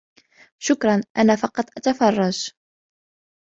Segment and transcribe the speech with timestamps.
[0.59, 2.51] شكراً, أنا فقط أتفرج.